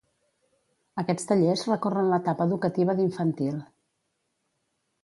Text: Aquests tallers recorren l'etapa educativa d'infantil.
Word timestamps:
Aquests 1.01 1.29
tallers 1.31 1.65
recorren 1.73 2.09
l'etapa 2.15 2.49
educativa 2.53 2.97
d'infantil. 3.03 3.65